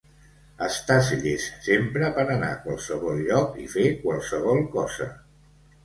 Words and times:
Estàs 0.67 1.11
llest 1.25 1.67
sempre 1.69 2.09
per 2.17 2.25
anar 2.37 2.51
a 2.55 2.59
qualsevol 2.65 3.23
lloc 3.31 3.63
i 3.69 3.71
fer 3.79 3.89
qualsevol 4.03 4.67
cosa. 4.79 5.15